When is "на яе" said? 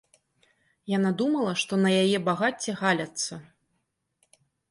1.83-2.17